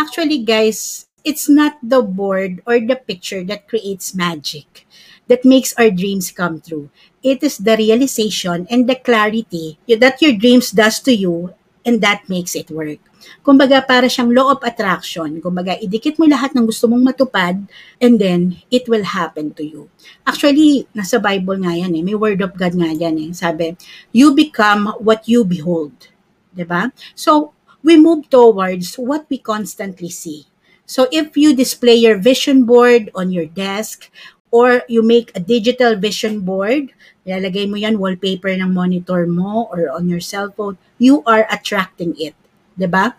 actually 0.00 0.42
guys, 0.42 1.06
it's 1.22 1.46
not 1.46 1.78
the 1.84 2.02
board 2.02 2.64
or 2.66 2.80
the 2.80 2.96
picture 2.98 3.44
that 3.46 3.70
creates 3.70 4.16
magic 4.16 4.88
that 5.28 5.44
makes 5.44 5.72
our 5.76 5.90
dreams 5.90 6.30
come 6.30 6.60
true. 6.60 6.90
It 7.22 7.42
is 7.42 7.58
the 7.58 7.76
realization 7.76 8.66
and 8.68 8.88
the 8.88 8.96
clarity 8.96 9.78
that 9.88 10.20
your 10.20 10.36
dreams 10.36 10.70
does 10.70 11.00
to 11.08 11.12
you 11.14 11.54
and 11.84 12.00
that 12.00 12.28
makes 12.28 12.54
it 12.56 12.70
work. 12.70 13.00
Kumbaga, 13.40 13.80
para 13.80 14.04
siyang 14.04 14.36
law 14.36 14.52
of 14.52 14.60
attraction. 14.60 15.40
Kumbaga, 15.40 15.80
idikit 15.80 16.20
mo 16.20 16.28
lahat 16.28 16.52
ng 16.52 16.68
gusto 16.68 16.84
mong 16.88 17.00
matupad 17.00 17.56
and 17.96 18.20
then 18.20 18.60
it 18.68 18.84
will 18.84 19.04
happen 19.04 19.48
to 19.56 19.64
you. 19.64 19.88
Actually, 20.28 20.84
nasa 20.92 21.16
Bible 21.16 21.56
nga 21.64 21.72
yan 21.72 21.96
eh. 21.96 22.04
May 22.04 22.16
word 22.16 22.44
of 22.44 22.52
God 22.52 22.76
nga 22.76 22.92
yan 22.92 23.16
eh. 23.16 23.30
Sabi, 23.32 23.76
you 24.12 24.36
become 24.36 24.92
what 25.00 25.24
you 25.24 25.44
behold. 25.44 26.12
ba? 26.52 26.56
Diba? 26.56 26.82
So, 27.16 27.56
we 27.84 27.96
move 28.00 28.28
towards 28.28 28.96
what 28.96 29.24
we 29.28 29.40
constantly 29.40 30.08
see. 30.08 30.48
So 30.86 31.08
if 31.12 31.36
you 31.36 31.56
display 31.56 31.96
your 31.96 32.20
vision 32.20 32.64
board 32.64 33.08
on 33.14 33.32
your 33.32 33.48
desk 33.48 34.12
or 34.54 34.86
you 34.86 35.02
make 35.02 35.34
a 35.34 35.42
digital 35.42 35.98
vision 35.98 36.46
board, 36.46 36.94
ilalagay 37.26 37.66
mo 37.66 37.74
yan 37.74 37.98
wallpaper 37.98 38.54
ng 38.54 38.70
monitor 38.70 39.26
mo 39.26 39.66
or 39.74 39.90
on 39.90 40.06
your 40.06 40.22
cellphone, 40.22 40.78
you 41.02 41.26
are 41.26 41.42
attracting 41.50 42.14
it. 42.22 42.38
'di 42.78 42.86
ba? 42.86 43.18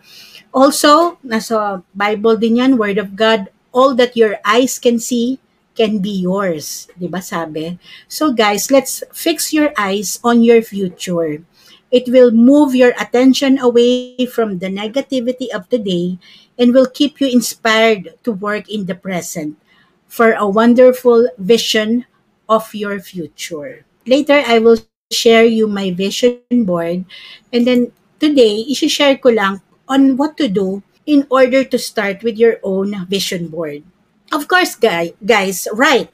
Also, 0.56 1.20
nasa 1.20 1.84
Bible 1.92 2.40
din 2.40 2.64
yan, 2.64 2.80
Word 2.80 2.96
of 2.96 3.20
God, 3.20 3.52
all 3.76 3.92
that 4.00 4.16
your 4.16 4.40
eyes 4.48 4.80
can 4.80 4.96
see 4.96 5.44
can 5.76 6.00
be 6.00 6.24
yours. 6.24 6.88
'Di 6.96 7.12
ba 7.12 7.20
sabi? 7.20 7.76
So 8.08 8.32
guys, 8.32 8.72
let's 8.72 9.04
fix 9.12 9.52
your 9.52 9.76
eyes 9.76 10.24
on 10.24 10.40
your 10.40 10.64
future. 10.64 11.44
It 11.92 12.08
will 12.08 12.32
move 12.32 12.76
your 12.76 12.96
attention 12.96 13.60
away 13.60 14.16
from 14.32 14.64
the 14.64 14.72
negativity 14.72 15.52
of 15.52 15.68
today 15.68 16.16
and 16.56 16.72
will 16.72 16.88
keep 16.88 17.20
you 17.20 17.28
inspired 17.28 18.16
to 18.24 18.32
work 18.32 18.72
in 18.72 18.88
the 18.88 18.96
present 18.96 19.60
for 20.08 20.34
a 20.34 20.48
wonderful 20.48 21.28
vision 21.38 22.06
of 22.50 22.74
your 22.74 23.00
future. 23.00 23.86
Later, 24.06 24.44
I 24.46 24.60
will 24.60 24.78
share 25.12 25.46
you 25.46 25.68
my 25.68 25.92
vision 25.92 26.42
board 26.66 27.06
and 27.54 27.68
then 27.68 27.92
today, 28.20 28.66
isi-share 28.70 29.18
ko 29.18 29.30
lang 29.30 29.62
on 29.88 30.18
what 30.18 30.38
to 30.38 30.48
do 30.48 30.82
in 31.06 31.28
order 31.30 31.64
to 31.64 31.78
start 31.78 32.24
with 32.24 32.38
your 32.38 32.58
own 32.64 33.06
vision 33.06 33.48
board. 33.48 33.84
Of 34.32 34.48
course, 34.48 34.74
guys, 34.76 35.14
guys, 35.22 35.68
write. 35.74 36.10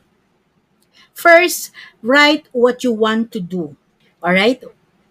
First, 1.13 1.71
write 2.01 2.47
what 2.51 2.83
you 2.83 2.91
want 2.91 3.31
to 3.31 3.39
do. 3.39 3.75
All 4.23 4.33
right? 4.33 4.59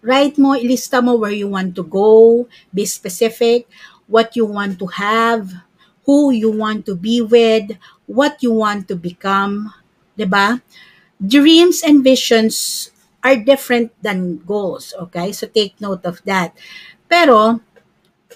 Write 0.01 0.37
mo, 0.37 0.53
ilista 0.57 1.03
mo 1.03 1.15
where 1.15 1.33
you 1.33 1.47
want 1.47 1.75
to 1.75 1.83
go, 1.83 2.47
be 2.73 2.85
specific, 2.85 3.69
what 4.07 4.35
you 4.35 4.45
want 4.45 4.77
to 4.79 4.87
have, 4.87 5.49
who 6.05 6.31
you 6.31 6.51
want 6.51 6.85
to 6.85 6.95
be 6.95 7.21
with, 7.21 7.77
what 8.05 8.41
you 8.41 8.51
want 8.51 8.87
to 8.89 8.95
become, 8.95 9.73
'di 10.17 10.27
ba? 10.27 10.59
Dreams 11.21 11.85
and 11.85 12.01
visions 12.01 12.89
are 13.21 13.37
different 13.37 13.93
than 14.01 14.41
goals, 14.43 14.93
okay? 14.97 15.31
So 15.31 15.45
take 15.45 15.77
note 15.77 16.05
of 16.09 16.21
that. 16.25 16.57
Pero 17.05 17.61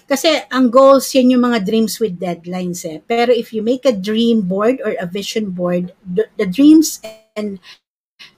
kasi 0.06 0.46
ang 0.54 0.70
goals 0.70 1.10
yan 1.10 1.34
yung 1.34 1.50
mga 1.50 1.66
dreams 1.66 1.98
with 1.98 2.22
deadlines 2.22 2.86
eh. 2.86 3.02
Pero 3.02 3.34
if 3.34 3.50
you 3.50 3.60
make 3.60 3.82
a 3.82 3.94
dream 3.94 4.46
board 4.46 4.78
or 4.86 4.94
a 5.02 5.06
vision 5.10 5.50
board, 5.50 5.90
the, 6.06 6.30
the 6.38 6.46
dreams 6.46 7.02
and 7.34 7.58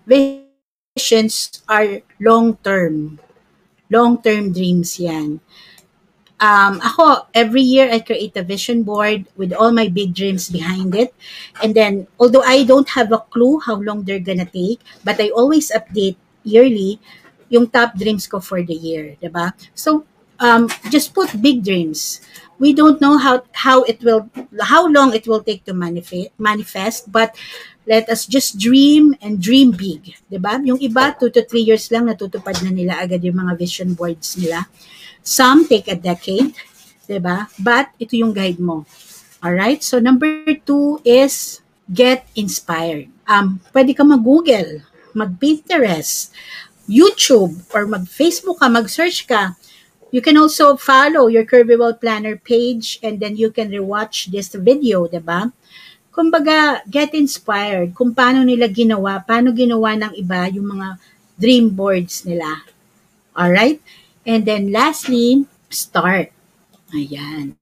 visions 0.08 1.60
are 1.68 2.00
long 2.16 2.56
term. 2.64 3.20
Long 3.92 4.20
term 4.24 4.52
dreams 4.56 4.96
yan. 4.96 5.44
Um, 6.40 6.80
ako, 6.80 7.26
every 7.34 7.62
year 7.62 7.90
I 7.90 8.00
create 8.00 8.36
a 8.36 8.42
vision 8.42 8.82
board 8.82 9.26
with 9.36 9.52
all 9.52 9.72
my 9.72 9.88
big 9.88 10.14
dreams 10.14 10.48
behind 10.48 10.94
it. 10.94 11.14
And 11.62 11.74
then, 11.74 12.06
although 12.18 12.42
I 12.42 12.64
don't 12.64 12.88
have 12.90 13.12
a 13.12 13.18
clue 13.30 13.60
how 13.60 13.76
long 13.76 14.02
they're 14.02 14.22
gonna 14.22 14.46
take, 14.46 14.80
but 15.04 15.20
I 15.20 15.30
always 15.30 15.70
update 15.70 16.16
yearly 16.44 17.00
yung 17.48 17.68
top 17.68 17.96
dreams 17.96 18.26
ko 18.26 18.40
for 18.40 18.62
the 18.62 18.74
year, 18.74 19.16
'di 19.20 19.32
ba? 19.32 19.56
So, 19.74 20.04
um, 20.40 20.68
just 20.92 21.12
put 21.16 21.32
big 21.40 21.64
dreams. 21.64 22.20
We 22.58 22.74
don't 22.74 23.00
know 23.00 23.16
how 23.16 23.46
how 23.54 23.86
it 23.86 24.02
will 24.02 24.28
how 24.60 24.90
long 24.90 25.14
it 25.14 25.26
will 25.26 25.42
take 25.42 25.64
to 25.70 25.74
manifest 25.74 26.34
manifest, 26.36 27.08
but 27.08 27.32
let 27.88 28.04
us 28.12 28.28
just 28.28 28.60
dream 28.60 29.16
and 29.24 29.40
dream 29.40 29.72
big, 29.72 30.12
'di 30.28 30.38
ba? 30.38 30.60
Yung 30.60 30.76
iba 30.76 31.16
2 31.16 31.32
to 31.32 31.40
3 31.46 31.64
years 31.64 31.88
lang 31.88 32.10
natutupad 32.10 32.60
na 32.60 32.72
nila 32.74 33.00
agad 33.00 33.24
yung 33.24 33.40
mga 33.40 33.56
vision 33.56 33.96
boards 33.96 34.36
nila. 34.36 34.68
Some 35.28 35.68
take 35.68 35.92
a 35.92 35.98
decade, 36.00 36.56
'di 37.04 37.20
ba? 37.20 37.52
But 37.60 37.92
ito 38.00 38.16
yung 38.16 38.32
guide 38.32 38.56
mo. 38.56 38.88
All 39.44 39.52
right? 39.52 39.84
So 39.84 40.00
number 40.00 40.56
two 40.64 41.04
is 41.04 41.60
get 41.84 42.24
inspired. 42.32 43.12
Um, 43.28 43.60
pwede 43.76 43.92
ka 43.92 44.08
mag-Google, 44.08 44.80
mag-Pinterest, 45.12 46.32
YouTube, 46.88 47.60
or 47.76 47.84
mag-Facebook 47.84 48.56
ka, 48.56 48.72
mag-search 48.72 49.28
ka. 49.28 49.52
You 50.08 50.24
can 50.24 50.40
also 50.40 50.80
follow 50.80 51.28
your 51.28 51.44
Curvyball 51.44 52.00
Planner 52.00 52.40
page 52.40 52.96
and 53.04 53.20
then 53.20 53.36
you 53.36 53.52
can 53.52 53.68
rewatch 53.68 54.32
this 54.32 54.56
video, 54.56 55.04
'di 55.04 55.20
ba? 55.20 55.52
Kumbaga, 56.08 56.80
get 56.88 57.12
inspired 57.12 57.92
kung 57.92 58.16
paano 58.16 58.48
nila 58.48 58.64
ginawa, 58.72 59.20
paano 59.20 59.52
ginawa 59.52 59.92
ng 59.92 60.16
iba 60.16 60.48
yung 60.48 60.72
mga 60.72 60.96
dream 61.36 61.68
boards 61.68 62.24
nila. 62.24 62.64
Alright? 63.36 63.84
And 64.28 64.44
then 64.44 64.68
lastly, 64.68 65.48
start. 65.72 66.36
Ayan. 66.92 67.56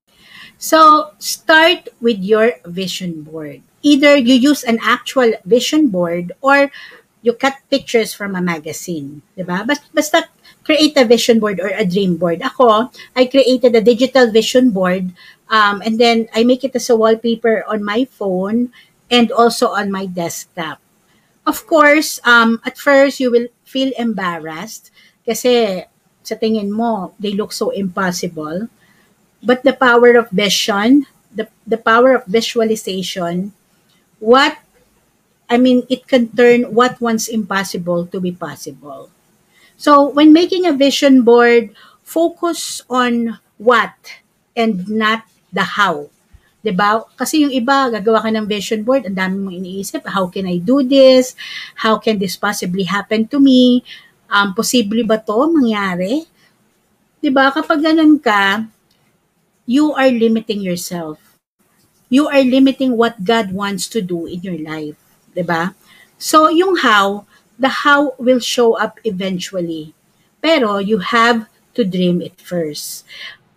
So, 0.58 1.14
start 1.22 1.94
with 2.02 2.18
your 2.18 2.58
vision 2.66 3.22
board. 3.22 3.62
Either 3.86 4.18
you 4.18 4.34
use 4.34 4.66
an 4.66 4.82
actual 4.82 5.38
vision 5.46 5.94
board 5.94 6.34
or 6.42 6.74
you 7.22 7.34
cut 7.38 7.62
pictures 7.70 8.14
from 8.14 8.34
a 8.34 8.42
magazine. 8.42 9.22
Diba? 9.38 9.62
Basta, 9.94 10.26
create 10.66 10.98
a 10.98 11.06
vision 11.06 11.38
board 11.38 11.62
or 11.62 11.70
a 11.70 11.86
dream 11.86 12.18
board. 12.18 12.42
Ako, 12.42 12.90
I 13.14 13.26
created 13.26 13.74
a 13.74 13.80
digital 13.80 14.30
vision 14.30 14.70
board 14.70 15.14
um, 15.50 15.82
and 15.86 15.98
then 16.02 16.26
I 16.34 16.42
make 16.42 16.64
it 16.64 16.74
as 16.74 16.90
a 16.90 16.96
wallpaper 16.98 17.62
on 17.70 17.86
my 17.86 18.06
phone 18.10 18.74
and 19.10 19.30
also 19.30 19.70
on 19.70 19.90
my 19.90 20.06
desktop. 20.06 20.82
Of 21.46 21.66
course, 21.66 22.18
um, 22.26 22.58
at 22.66 22.78
first 22.78 23.20
you 23.20 23.30
will 23.30 23.46
feel 23.62 23.94
embarrassed 23.98 24.90
kasi 25.22 25.86
sa 26.26 26.34
tingin 26.34 26.74
mo, 26.74 27.14
they 27.22 27.30
look 27.30 27.54
so 27.54 27.70
impossible. 27.70 28.66
But 29.38 29.62
the 29.62 29.72
power 29.72 30.18
of 30.18 30.26
vision, 30.34 31.06
the, 31.30 31.46
the 31.62 31.78
power 31.78 32.18
of 32.18 32.26
visualization, 32.26 33.54
what, 34.18 34.58
I 35.46 35.56
mean, 35.56 35.86
it 35.86 36.10
can 36.10 36.34
turn 36.34 36.74
what 36.74 36.98
once 36.98 37.30
impossible 37.30 38.10
to 38.10 38.18
be 38.18 38.34
possible. 38.34 39.14
So 39.78 40.10
when 40.10 40.34
making 40.34 40.66
a 40.66 40.74
vision 40.74 41.22
board, 41.22 41.70
focus 42.02 42.82
on 42.90 43.38
what 43.58 43.94
and 44.56 44.88
not 44.90 45.22
the 45.52 45.78
how. 45.78 46.10
'Di 46.66 46.74
ba? 46.74 47.06
Kasi 47.14 47.46
yung 47.46 47.54
iba, 47.54 47.86
gagawa 47.94 48.26
ka 48.26 48.30
ng 48.34 48.50
vision 48.50 48.82
board, 48.82 49.06
ang 49.06 49.14
dami 49.14 49.38
mong 49.38 49.56
iniisip, 49.62 50.02
how 50.10 50.26
can 50.26 50.50
I 50.50 50.58
do 50.58 50.82
this? 50.82 51.38
How 51.78 51.94
can 52.02 52.18
this 52.18 52.34
possibly 52.34 52.82
happen 52.82 53.30
to 53.30 53.38
me? 53.38 53.86
Um, 54.26 54.52
posible 54.54 55.06
ba 55.06 55.18
to 55.22 55.46
mangyari? 55.50 56.26
'Di 57.22 57.30
ba? 57.30 57.50
Kapag 57.50 57.82
ganun 57.82 58.18
ka, 58.18 58.66
you 59.66 59.94
are 59.94 60.10
limiting 60.10 60.62
yourself. 60.62 61.18
You 62.06 62.30
are 62.30 62.42
limiting 62.46 62.94
what 62.94 63.26
God 63.26 63.50
wants 63.50 63.90
to 63.94 64.02
do 64.02 64.26
in 64.30 64.42
your 64.42 64.58
life. 64.58 64.98
'Di 65.34 65.42
ba? 65.42 65.74
So, 66.16 66.48
yung 66.48 66.80
how, 66.80 67.28
the 67.58 67.84
how 67.84 68.14
will 68.16 68.40
show 68.40 68.78
up 68.78 69.00
eventually. 69.04 69.92
Pero 70.40 70.78
you 70.78 71.02
have 71.02 71.48
to 71.74 71.84
dream 71.84 72.22
it 72.22 72.40
first. 72.40 73.04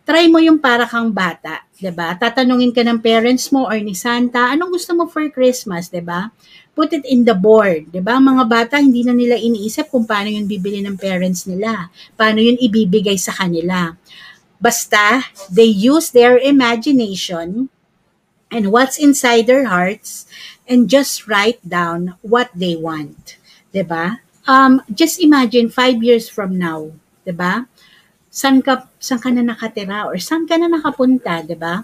Try 0.10 0.26
mo 0.26 0.42
yung 0.42 0.58
para 0.58 0.90
kang 0.90 1.14
bata, 1.14 1.70
'di 1.78 1.94
ba? 1.94 2.18
Tatanungin 2.18 2.74
ka 2.74 2.82
ng 2.82 2.98
parents 2.98 3.54
mo 3.54 3.70
or 3.70 3.78
ni 3.78 3.94
Santa, 3.94 4.50
anong 4.50 4.74
gusto 4.74 4.98
mo 4.98 5.06
for 5.06 5.22
Christmas, 5.30 5.86
'di 5.86 6.02
ba? 6.02 6.34
Put 6.74 6.98
it 6.98 7.06
in 7.06 7.30
the 7.30 7.38
board, 7.38 7.94
'di 7.94 8.02
ba? 8.02 8.18
Mga 8.18 8.44
bata 8.50 8.82
hindi 8.82 9.06
na 9.06 9.14
nila 9.14 9.38
iniisip 9.38 9.94
kung 9.94 10.10
paano 10.10 10.34
yun 10.34 10.50
bibili 10.50 10.82
ng 10.82 10.98
parents 10.98 11.46
nila, 11.46 11.94
paano 12.18 12.42
yun 12.42 12.58
ibibigay 12.58 13.22
sa 13.22 13.38
kanila. 13.38 13.94
Basta 14.58 15.30
they 15.46 15.70
use 15.70 16.10
their 16.10 16.42
imagination 16.42 17.70
and 18.50 18.74
what's 18.74 18.98
inside 18.98 19.46
their 19.46 19.70
hearts 19.70 20.26
and 20.66 20.90
just 20.90 21.30
write 21.30 21.62
down 21.62 22.18
what 22.26 22.50
they 22.58 22.74
want. 22.74 23.38
'Di 23.70 23.86
ba? 23.86 24.26
Um, 24.50 24.82
just 24.90 25.22
imagine 25.22 25.70
five 25.70 26.02
years 26.02 26.26
from 26.26 26.58
now, 26.58 26.98
'di 27.30 27.38
ba? 27.38 27.70
San 28.30 28.62
ka, 28.62 28.86
san 29.02 29.18
ka 29.18 29.34
na 29.34 29.42
nakatira 29.42 30.06
or 30.06 30.22
saan 30.22 30.46
ka 30.46 30.54
na 30.54 30.70
nakapunta, 30.70 31.42
'di 31.42 31.58
ba? 31.58 31.82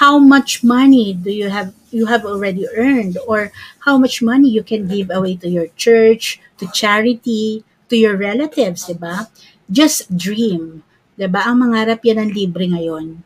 How 0.00 0.16
much 0.16 0.64
money 0.64 1.12
do 1.12 1.28
you 1.28 1.52
have 1.52 1.76
you 1.92 2.08
have 2.08 2.24
already 2.24 2.64
earned 2.72 3.20
or 3.28 3.52
how 3.84 4.00
much 4.00 4.24
money 4.24 4.48
you 4.48 4.64
can 4.64 4.88
give 4.88 5.12
away 5.12 5.36
to 5.44 5.48
your 5.48 5.68
church, 5.76 6.40
to 6.56 6.64
charity, 6.72 7.68
to 7.92 8.00
your 8.00 8.16
relatives, 8.16 8.88
'di 8.88 8.96
ba? 8.96 9.28
Just 9.68 10.08
dream, 10.08 10.80
'di 11.20 11.28
ba? 11.28 11.44
Ang 11.44 11.68
mangarap 11.68 12.00
yan 12.00 12.16
ang 12.16 12.32
libre 12.32 12.64
ngayon. 12.64 13.20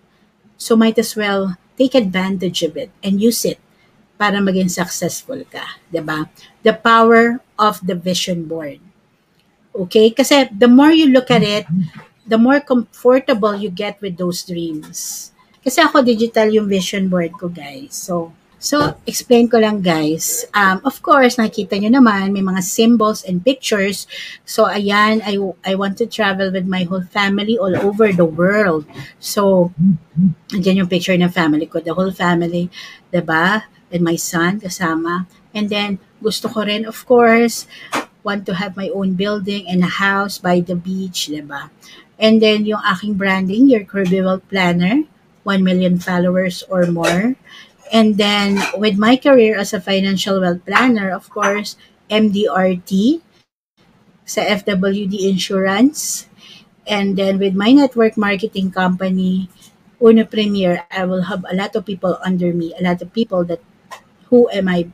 So 0.59 0.75
might 0.75 0.99
as 0.99 1.15
well 1.15 1.55
take 1.79 1.95
advantage 1.95 2.67
of 2.67 2.75
it 2.75 2.91
and 3.07 3.23
use 3.23 3.47
it 3.47 3.63
para 4.19 4.43
maging 4.43 4.67
successful 4.67 5.39
ka, 5.47 5.79
'di 5.95 6.03
ba? 6.03 6.27
The 6.67 6.75
power 6.75 7.39
of 7.55 7.79
the 7.87 7.95
vision 7.95 8.51
board. 8.51 8.83
Okay? 9.71 10.11
Kasi 10.11 10.51
the 10.51 10.67
more 10.67 10.91
you 10.91 11.07
look 11.07 11.31
at 11.31 11.47
it, 11.47 11.71
the 12.29 12.37
more 12.37 12.61
comfortable 12.61 13.57
you 13.57 13.73
get 13.73 13.97
with 14.05 14.21
those 14.21 14.45
dreams. 14.45 15.33
Kasi 15.65 15.81
ako 15.81 16.05
digital 16.05 16.53
yung 16.53 16.69
vision 16.69 17.09
board 17.09 17.33
ko, 17.41 17.49
guys. 17.49 17.97
So, 17.97 18.31
so 18.61 18.95
explain 19.09 19.49
ko 19.49 19.59
lang, 19.59 19.81
guys. 19.81 20.45
Um, 20.53 20.85
of 20.85 21.01
course, 21.01 21.41
nakita 21.41 21.81
nyo 21.81 21.99
naman, 21.99 22.37
may 22.37 22.45
mga 22.45 22.63
symbols 22.63 23.25
and 23.25 23.43
pictures. 23.43 24.07
So, 24.45 24.69
ayan, 24.69 25.25
I, 25.25 25.41
I 25.65 25.75
want 25.75 25.97
to 25.99 26.07
travel 26.07 26.53
with 26.53 26.69
my 26.69 26.85
whole 26.85 27.03
family 27.03 27.59
all 27.59 27.75
over 27.75 28.13
the 28.13 28.29
world. 28.29 28.85
So, 29.19 29.73
andyan 30.53 30.85
yung 30.85 30.93
picture 30.93 31.17
ng 31.17 31.33
family 31.33 31.67
ko, 31.67 31.81
the 31.81 31.97
whole 31.97 32.13
family, 32.13 32.71
ba? 33.11 33.67
And 33.89 34.05
my 34.05 34.21
son 34.21 34.61
kasama. 34.61 35.27
And 35.57 35.73
then, 35.73 35.99
gusto 36.21 36.49
ko 36.53 36.69
rin, 36.69 36.85
of 36.85 37.03
course, 37.09 37.65
want 38.23 38.45
to 38.45 38.55
have 38.55 38.77
my 38.77 38.93
own 38.93 39.17
building 39.17 39.65
and 39.65 39.81
a 39.83 39.89
house 39.89 40.37
by 40.37 40.61
the 40.61 40.77
beach, 40.77 41.33
ba? 41.49 41.73
And 42.19 42.43
then 42.43 42.67
yung 42.67 42.83
aking 42.83 43.15
branding, 43.15 43.71
your 43.71 43.87
Curvyball 43.87 44.43
Planner, 44.51 45.07
1 45.47 45.63
million 45.63 45.99
followers 45.99 46.67
or 46.69 46.87
more. 46.91 47.39
And 47.93 48.19
then 48.19 48.61
with 48.77 48.99
my 48.99 49.17
career 49.17 49.57
as 49.57 49.73
a 49.73 49.81
financial 49.81 50.41
wealth 50.41 50.67
planner, 50.67 51.11
of 51.11 51.31
course, 51.31 51.79
MDRT 52.11 53.23
sa 54.29 54.45
FWD 54.45 55.31
Insurance. 55.31 56.29
And 56.85 57.17
then 57.17 57.39
with 57.39 57.57
my 57.57 57.73
network 57.73 58.17
marketing 58.17 58.73
company, 58.73 59.49
Uno 60.01 60.25
Premier, 60.25 60.85
I 60.91 61.05
will 61.05 61.33
have 61.33 61.45
a 61.49 61.57
lot 61.57 61.77
of 61.77 61.85
people 61.85 62.19
under 62.25 62.53
me, 62.53 62.75
a 62.77 62.83
lot 62.83 63.01
of 63.01 63.13
people 63.13 63.45
that 63.49 63.61
who 64.29 64.49
am 64.53 64.69
I 64.69 64.93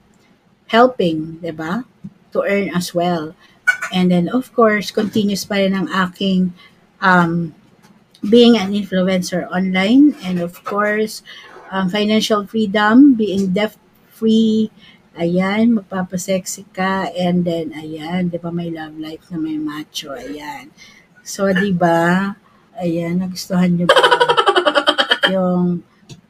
helping, 0.71 1.43
'di 1.43 1.53
ba? 1.55 1.85
To 2.33 2.43
earn 2.43 2.71
as 2.75 2.95
well. 2.95 3.35
And 3.93 4.11
then 4.11 4.31
of 4.31 4.51
course, 4.55 4.91
continuous 4.91 5.47
pa 5.47 5.61
rin 5.61 5.75
ang 5.75 5.91
aking 5.91 6.55
um, 7.05 7.53
being 8.25 8.57
an 8.57 8.73
influencer 8.73 9.45
online, 9.53 10.17
and 10.25 10.41
of 10.41 10.65
course, 10.65 11.21
um, 11.69 11.93
financial 11.93 12.49
freedom, 12.49 13.13
being 13.13 13.53
debt 13.53 13.77
free, 14.09 14.73
ayan, 15.15 15.77
magpapasexy 15.77 16.65
ka, 16.73 17.13
and 17.13 17.45
then, 17.45 17.77
ayan, 17.77 18.33
di 18.33 18.41
ba 18.41 18.49
may 18.49 18.73
love 18.73 18.97
life 18.97 19.29
na 19.29 19.37
may 19.37 19.61
macho, 19.61 20.17
ayan. 20.17 20.73
So, 21.21 21.53
di 21.53 21.71
ba, 21.77 22.33
ayan, 22.81 23.21
nagustuhan 23.21 23.77
nyo 23.77 23.87
ba 23.87 24.01
yung 25.35 25.85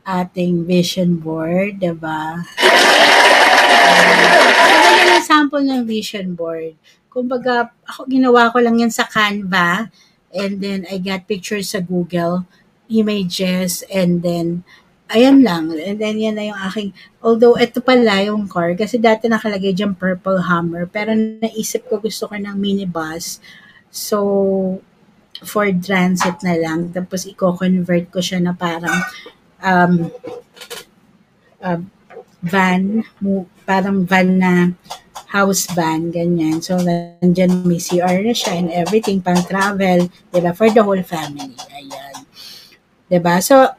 ating 0.04 0.66
vision 0.66 1.16
board, 1.16 1.78
di 1.78 1.94
ba? 1.94 2.42
Ayan, 4.90 5.08
ang 5.16 5.24
sample 5.24 5.62
ng 5.62 5.86
vision 5.86 6.34
board. 6.34 6.74
Kumbaga, 7.08 7.70
ako, 7.86 8.10
ginawa 8.10 8.50
ko 8.50 8.58
lang 8.58 8.82
yan 8.82 8.90
sa 8.90 9.06
Canva, 9.06 9.88
and 10.34 10.58
then 10.58 10.84
I 10.90 10.98
got 10.98 11.30
pictures 11.30 11.72
sa 11.72 11.80
Google, 11.80 12.44
images, 12.90 13.86
and 13.86 14.20
then, 14.20 14.66
ayan 15.08 15.46
lang. 15.46 15.70
And 15.70 16.02
then, 16.02 16.18
yan 16.18 16.34
na 16.34 16.50
yung 16.50 16.60
aking, 16.60 16.90
although 17.22 17.54
ito 17.54 17.78
pala 17.78 18.26
yung 18.26 18.50
car, 18.50 18.74
kasi 18.74 18.98
dati 18.98 19.30
nakalagay 19.30 19.72
dyan 19.72 19.94
Purple 19.94 20.42
Hammer, 20.50 20.90
pero 20.90 21.14
naisip 21.14 21.86
ko 21.86 22.02
gusto 22.02 22.26
ko 22.26 22.34
ng 22.34 22.58
minibus. 22.58 23.38
So, 23.94 24.82
Ford 25.46 25.78
Transit 25.78 26.42
na 26.42 26.58
lang. 26.58 26.90
Tapos, 26.90 27.30
i-convert 27.30 28.10
ko 28.10 28.18
siya 28.18 28.42
na 28.42 28.52
parang 28.58 28.98
um, 29.62 30.10
uh, 31.62 31.80
van, 32.42 33.06
mo, 33.22 33.46
parang 33.62 34.02
van 34.02 34.28
na 34.34 34.52
house 35.34 35.66
van, 35.74 36.14
ganyan. 36.14 36.62
So, 36.62 36.78
nandyan 36.78 37.66
may 37.66 37.82
CR 37.82 38.22
na 38.22 38.30
siya 38.30 38.54
and 38.54 38.70
everything, 38.70 39.18
pang 39.18 39.42
travel, 39.42 40.06
diba, 40.30 40.54
for 40.54 40.70
the 40.70 40.78
whole 40.78 41.02
family. 41.02 41.58
Ayan. 41.74 42.22
Diba? 43.10 43.42
So, 43.42 43.74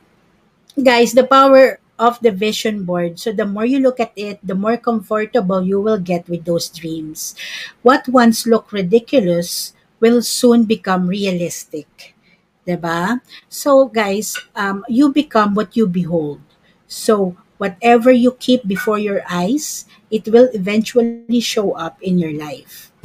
guys, 0.75 1.15
the 1.15 1.23
power 1.23 1.79
of 1.95 2.19
the 2.19 2.35
vision 2.35 2.83
board. 2.83 3.23
So, 3.23 3.31
the 3.31 3.47
more 3.47 3.63
you 3.63 3.79
look 3.79 4.03
at 4.03 4.11
it, 4.19 4.43
the 4.43 4.53
more 4.53 4.75
comfortable 4.75 5.63
you 5.63 5.79
will 5.79 5.97
get 5.97 6.27
with 6.27 6.43
those 6.43 6.67
dreams. 6.67 7.39
What 7.87 8.11
once 8.11 8.43
looked 8.43 8.75
ridiculous 8.75 9.71
will 10.03 10.19
soon 10.19 10.67
become 10.67 11.07
realistic. 11.07 12.19
Diba? 12.67 13.23
So, 13.47 13.87
guys, 13.87 14.35
um, 14.59 14.83
you 14.91 15.07
become 15.07 15.55
what 15.55 15.71
you 15.79 15.87
behold. 15.87 16.43
So, 16.83 17.39
whatever 17.57 18.11
you 18.11 18.35
keep 18.35 18.67
before 18.67 18.99
your 18.99 19.23
eyes, 19.29 19.85
it 20.15 20.31
will 20.31 20.47
eventually 20.55 21.43
show 21.43 21.75
up 21.75 21.99
in 21.99 22.15
your 22.15 22.31
life. 22.31 22.95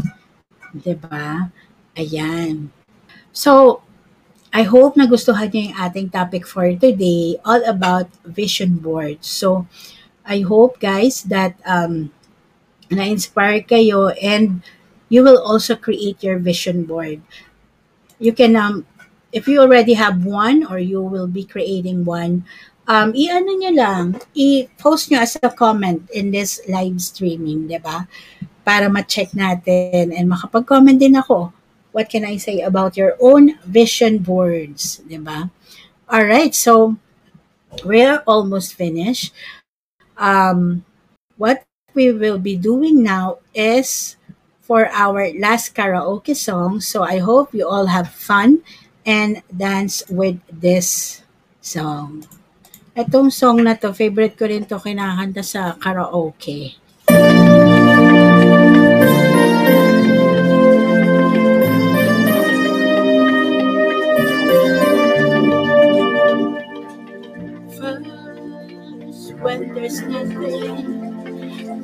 'Di 0.70 0.94
ba? 0.94 1.50
Ayan. 1.98 2.70
So, 3.34 3.82
I 4.54 4.62
hope 4.62 4.94
nagustuhan 4.94 5.50
niyo 5.50 5.70
yung 5.70 5.78
ating 5.78 6.08
topic 6.14 6.46
for 6.46 6.66
today, 6.74 7.38
all 7.42 7.62
about 7.66 8.10
vision 8.22 8.78
boards. 8.78 9.26
So, 9.26 9.66
I 10.26 10.46
hope 10.46 10.78
guys 10.78 11.26
that 11.26 11.58
um, 11.66 12.14
na-inspire 12.90 13.62
kayo 13.62 14.14
and 14.18 14.62
you 15.10 15.22
will 15.22 15.38
also 15.38 15.74
create 15.74 16.22
your 16.22 16.38
vision 16.38 16.86
board. 16.86 17.22
You 18.18 18.34
can, 18.34 18.54
um, 18.54 18.86
if 19.30 19.46
you 19.46 19.62
already 19.62 19.94
have 19.94 20.26
one 20.26 20.66
or 20.66 20.78
you 20.78 21.02
will 21.02 21.30
be 21.30 21.46
creating 21.46 22.02
one, 22.06 22.46
um, 22.86 23.12
i-ano 23.12 23.50
nyo 23.58 23.72
lang, 23.74 24.04
i-post 24.32 25.10
nyo 25.10 25.20
as 25.20 25.36
a 25.42 25.50
comment 25.50 26.04
in 26.14 26.30
this 26.30 26.60
live 26.68 27.00
streaming, 27.00 27.66
di 27.68 27.76
ba? 27.76 28.06
Para 28.64 28.88
ma-check 28.88 29.32
natin 29.32 30.14
and 30.14 30.26
makapag-comment 30.30 31.00
din 31.00 31.16
ako. 31.16 31.52
What 31.90 32.06
can 32.06 32.22
I 32.22 32.38
say 32.38 32.62
about 32.62 32.94
your 32.94 33.18
own 33.18 33.58
vision 33.66 34.22
boards, 34.22 35.02
di 35.02 35.18
ba? 35.18 35.50
Alright, 36.06 36.54
so 36.54 36.96
we're 37.84 38.22
almost 38.26 38.74
finished. 38.74 39.34
Um, 40.16 40.84
what 41.36 41.64
we 41.94 42.12
will 42.12 42.38
be 42.38 42.54
doing 42.54 43.02
now 43.02 43.38
is 43.54 44.16
for 44.60 44.86
our 44.94 45.34
last 45.34 45.74
karaoke 45.74 46.36
song. 46.36 46.78
So 46.78 47.02
I 47.02 47.18
hope 47.18 47.50
you 47.50 47.66
all 47.66 47.86
have 47.86 48.10
fun 48.10 48.62
and 49.06 49.42
dance 49.50 50.06
with 50.06 50.38
this 50.46 51.22
song. 51.60 52.22
Itong 53.00 53.32
song 53.32 53.64
na 53.64 53.80
'to, 53.80 53.96
favorite 53.96 54.36
ko 54.36 54.44
rin 54.44 54.68
'to 54.68 54.76
kinakanta 54.76 55.40
sa 55.40 55.72
karaoke. 55.80 56.76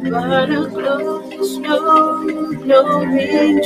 But 0.07 0.52
a 0.52 0.68
close, 0.68 1.57
no, 2.68 2.81
dream 3.09 3.57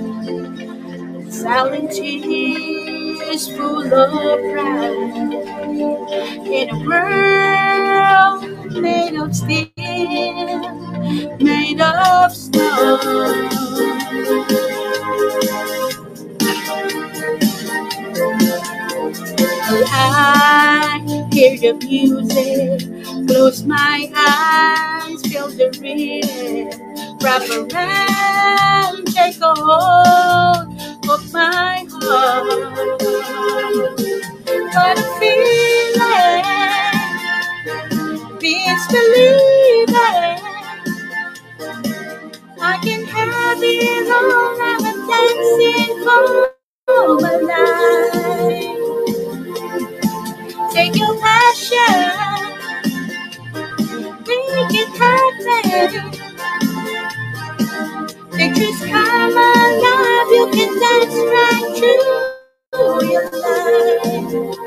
Silent 1.33 1.90
tears 1.92 3.49
full 3.57 3.92
of 3.92 4.40
pride. 4.53 5.42
In 6.47 6.71
a 6.71 6.79
world 6.88 8.81
made 8.81 9.16
of 9.19 9.35
steel, 9.35 9.73
made 11.40 11.81
of 11.81 12.33
stone. 12.35 13.51
I 19.69 21.29
hear 21.33 21.59
the 21.59 21.75
music, 21.87 23.29
close 23.29 23.65
my 23.65 24.11
eyes, 24.17 25.23
feel 25.23 25.49
the 25.49 25.71
rhythm, 25.83 26.71
wrap 27.23 27.43
around, 27.51 29.07
take 29.09 29.41
a 29.43 29.55
hold 29.57 31.11
of 31.11 31.33
my 31.33 31.87
heart. 31.91 32.81
What 34.75 34.99
a 34.99 35.05
feeling, 35.21 36.45
beats 38.41 38.87
believing. 38.89 40.41
I 42.61 42.79
can 42.83 43.05
have 43.07 43.59
it 43.63 44.11
all, 44.13 44.63
I'm 44.63 45.09
dancing 45.09 46.05
for 46.05 47.21
my 47.21 47.37
life. 47.39 48.76
Take 50.77 50.97
your 50.97 51.19
passion, 51.21 51.81
make 54.27 54.75
it 54.75 54.89
happen. 55.01 56.12
Pictures 58.33 58.81
come 58.81 59.33
alive, 59.33 60.31
you 60.33 60.51
can 60.53 60.81
dance 60.81 61.17
right 61.33 61.67
through 62.73 63.11
your 63.11 63.31
life. 63.31 64.66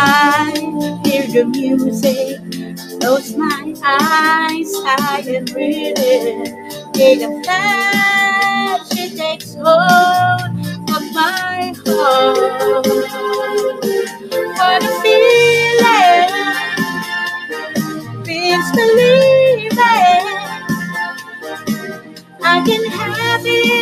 I 0.00 0.52
hear 1.04 1.26
the 1.28 1.44
music, 1.46 2.40
close 3.00 3.36
my 3.36 3.74
eyes, 3.84 4.72
I 4.86 5.24
am 5.26 5.46
reading. 5.56 6.46
In 7.00 7.22
a 7.22 7.44
flash, 7.44 8.88
it 8.92 9.18
takes 9.18 9.54
hold 9.54 10.52
of 10.96 11.04
my 11.14 11.74
heart. 11.86 12.86
What 14.58 14.84
a 14.84 14.92
feeling, 15.02 16.30
feels 18.24 18.72
believing. 18.72 20.38
I 22.42 22.64
can 22.66 22.84
have 22.92 23.42
it 23.44 23.77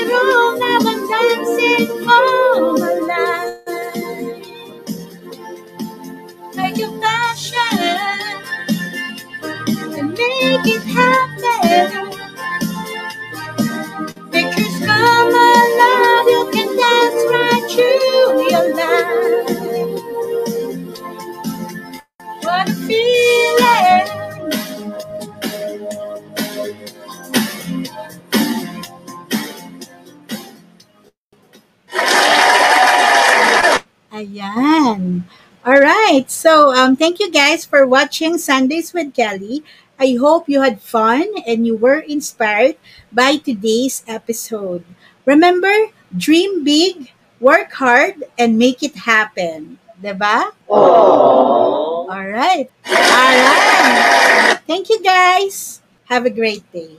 thank 36.99 37.21
you 37.21 37.31
guys 37.31 37.65
for 37.65 37.87
watching 37.87 38.39
Sundays 38.39 38.93
with 38.93 39.15
Kelly. 39.15 39.63
I 39.99 40.17
hope 40.21 40.49
you 40.49 40.61
had 40.61 40.81
fun 40.81 41.25
and 41.47 41.67
you 41.67 41.77
were 41.77 42.01
inspired 42.01 42.77
by 43.13 43.37
today's 43.37 44.05
episode. 44.07 44.85
Remember, 45.25 45.73
dream 46.17 46.65
big, 46.65 47.11
work 47.41 47.73
hard, 47.73 48.25
and 48.39 48.59
make 48.59 48.83
it 48.83 48.95
happen. 48.95 49.79
Diba? 50.03 50.53
All 50.69 52.07
right. 52.09 52.69
All 52.87 53.37
right. 53.41 54.61
Thank 54.67 54.91
you 54.91 55.03
guys. 55.03 55.81
Have 56.05 56.27
a 56.27 56.31
great 56.31 56.63
day. 56.73 56.97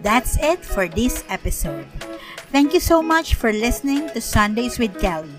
That's 0.00 0.38
it 0.38 0.64
for 0.64 0.86
this 0.86 1.24
episode. 1.28 1.86
Thank 2.54 2.72
you 2.72 2.80
so 2.80 3.02
much 3.02 3.34
for 3.34 3.52
listening 3.52 4.08
to 4.14 4.20
Sundays 4.20 4.78
with 4.78 4.94
Kelly. 5.00 5.34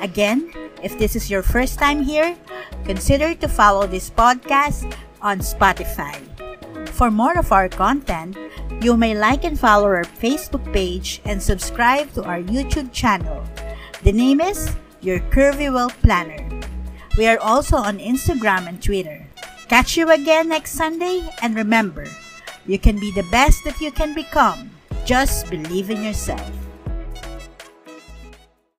Again, 0.00 0.52
if 0.82 0.98
this 0.98 1.16
is 1.16 1.30
your 1.30 1.42
first 1.42 1.78
time 1.78 2.02
here, 2.02 2.36
consider 2.84 3.34
to 3.34 3.48
follow 3.48 3.86
this 3.86 4.10
podcast 4.10 4.86
on 5.20 5.40
Spotify. 5.40 6.14
For 6.94 7.10
more 7.10 7.38
of 7.38 7.52
our 7.52 7.68
content, 7.68 8.36
you 8.80 8.96
may 8.96 9.14
like 9.14 9.44
and 9.44 9.58
follow 9.58 9.86
our 9.86 10.04
Facebook 10.04 10.62
page 10.72 11.20
and 11.24 11.42
subscribe 11.42 12.12
to 12.14 12.22
our 12.22 12.38
YouTube 12.38 12.92
channel. 12.92 13.42
The 14.02 14.12
name 14.12 14.40
is 14.40 14.70
Your 15.00 15.18
Curvy 15.34 15.72
Well 15.72 15.90
Planner. 16.02 16.46
We 17.16 17.26
are 17.26 17.38
also 17.38 17.76
on 17.76 17.98
Instagram 17.98 18.68
and 18.68 18.82
Twitter. 18.82 19.26
Catch 19.68 19.96
you 19.96 20.10
again 20.10 20.48
next 20.48 20.72
Sunday 20.72 21.28
and 21.42 21.54
remember, 21.54 22.06
you 22.66 22.78
can 22.78 22.98
be 23.00 23.10
the 23.10 23.26
best 23.30 23.64
that 23.64 23.80
you 23.80 23.90
can 23.90 24.14
become. 24.14 24.70
Just 25.04 25.50
believe 25.50 25.90
in 25.90 26.02
yourself. 26.04 26.67